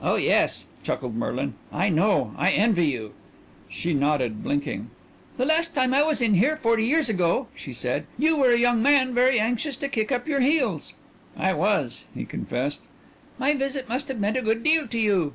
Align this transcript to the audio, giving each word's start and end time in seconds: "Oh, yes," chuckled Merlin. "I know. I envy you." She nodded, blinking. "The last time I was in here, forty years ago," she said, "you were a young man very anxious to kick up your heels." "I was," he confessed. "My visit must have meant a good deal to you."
"Oh, 0.00 0.14
yes," 0.14 0.66
chuckled 0.84 1.16
Merlin. 1.16 1.54
"I 1.72 1.88
know. 1.88 2.34
I 2.38 2.52
envy 2.52 2.86
you." 2.86 3.14
She 3.68 3.92
nodded, 3.92 4.44
blinking. 4.44 4.90
"The 5.38 5.44
last 5.44 5.74
time 5.74 5.92
I 5.92 6.04
was 6.04 6.22
in 6.22 6.34
here, 6.34 6.56
forty 6.56 6.84
years 6.86 7.08
ago," 7.08 7.48
she 7.56 7.72
said, 7.72 8.06
"you 8.16 8.36
were 8.36 8.50
a 8.50 8.56
young 8.56 8.80
man 8.80 9.12
very 9.12 9.40
anxious 9.40 9.74
to 9.78 9.88
kick 9.88 10.12
up 10.12 10.28
your 10.28 10.38
heels." 10.38 10.94
"I 11.36 11.52
was," 11.54 12.04
he 12.14 12.24
confessed. 12.24 12.82
"My 13.38 13.52
visit 13.54 13.88
must 13.88 14.06
have 14.06 14.20
meant 14.20 14.36
a 14.36 14.42
good 14.42 14.62
deal 14.62 14.86
to 14.86 14.98
you." 15.00 15.34